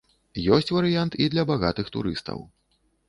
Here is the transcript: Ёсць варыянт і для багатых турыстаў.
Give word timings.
Ёсць 0.55 0.71
варыянт 0.77 1.17
і 1.25 1.29
для 1.33 1.43
багатых 1.51 1.93
турыстаў. 1.97 2.43